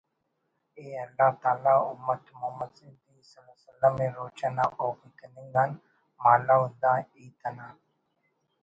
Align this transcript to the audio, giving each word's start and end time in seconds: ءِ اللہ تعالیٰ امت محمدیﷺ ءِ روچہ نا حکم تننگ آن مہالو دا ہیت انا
ءِ 0.83 0.85
اللہ 1.05 1.29
تعالیٰ 1.41 1.79
امت 1.91 2.21
محمدیﷺ 2.35 4.03
ءِ 4.05 4.13
روچہ 4.15 4.49
نا 4.55 4.65
حکم 4.77 5.09
تننگ 5.17 5.55
آن 5.61 5.69
مہالو 6.17 6.61
دا 6.81 6.93
ہیت 7.11 7.41
انا 7.47 7.67